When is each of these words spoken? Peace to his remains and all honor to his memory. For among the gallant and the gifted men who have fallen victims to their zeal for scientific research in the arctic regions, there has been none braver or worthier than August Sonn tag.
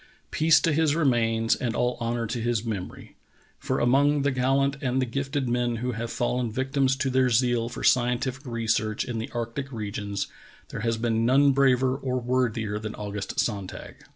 Peace 0.31 0.59
to 0.61 0.73
his 0.73 0.95
remains 0.95 1.55
and 1.55 1.75
all 1.75 1.95
honor 1.99 2.25
to 2.25 2.41
his 2.41 2.65
memory. 2.65 3.17
For 3.59 3.79
among 3.79 4.23
the 4.23 4.31
gallant 4.31 4.77
and 4.81 4.99
the 4.99 5.05
gifted 5.05 5.47
men 5.47 5.75
who 5.75 5.91
have 5.91 6.11
fallen 6.11 6.51
victims 6.51 6.95
to 6.95 7.11
their 7.11 7.29
zeal 7.29 7.69
for 7.69 7.83
scientific 7.83 8.47
research 8.47 9.05
in 9.05 9.19
the 9.19 9.29
arctic 9.31 9.71
regions, 9.71 10.25
there 10.69 10.79
has 10.81 10.97
been 10.97 11.23
none 11.23 11.51
braver 11.51 11.95
or 11.95 12.19
worthier 12.19 12.79
than 12.79 12.95
August 12.95 13.37
Sonn 13.39 13.67
tag. 13.67 13.97